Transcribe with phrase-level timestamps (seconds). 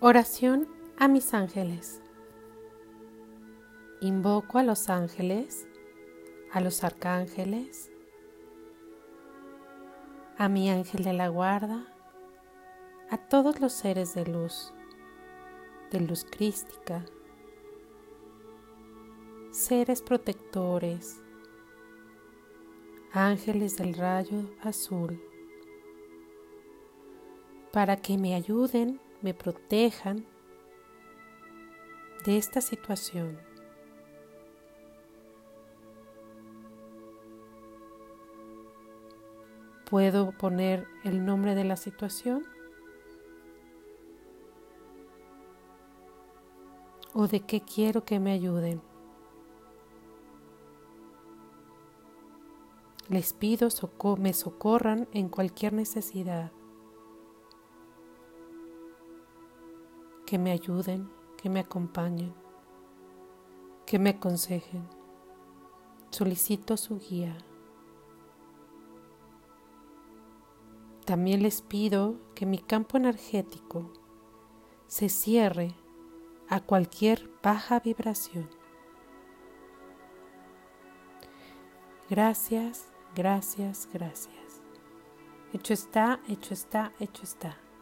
[0.00, 2.00] Oración a mis ángeles.
[4.00, 5.66] Invoco a los ángeles,
[6.52, 7.90] a los arcángeles,
[10.36, 11.84] a mi ángel de la guarda,
[13.10, 14.72] a todos los seres de luz,
[15.90, 17.04] de luz crística,
[19.50, 21.20] seres protectores,
[23.12, 25.20] ángeles del rayo azul,
[27.72, 30.24] para que me ayuden me protejan
[32.24, 33.38] de esta situación.
[39.88, 42.44] ¿Puedo poner el nombre de la situación?
[47.14, 48.82] ¿O de qué quiero que me ayuden?
[53.08, 53.70] Les pido
[54.18, 56.52] me socorran en cualquier necesidad.
[60.28, 62.34] Que me ayuden, que me acompañen,
[63.86, 64.86] que me aconsejen.
[66.10, 67.34] Solicito su guía.
[71.06, 73.90] También les pido que mi campo energético
[74.86, 75.74] se cierre
[76.50, 78.50] a cualquier baja vibración.
[82.10, 84.60] Gracias, gracias, gracias.
[85.54, 87.56] Hecho está, hecho está, hecho está.